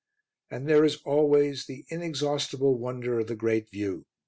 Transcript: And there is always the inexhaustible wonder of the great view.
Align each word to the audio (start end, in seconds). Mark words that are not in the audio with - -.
And 0.49 0.67
there 0.67 0.83
is 0.83 0.97
always 1.05 1.67
the 1.67 1.85
inexhaustible 1.89 2.75
wonder 2.79 3.19
of 3.19 3.27
the 3.27 3.35
great 3.35 3.69
view. 3.69 4.07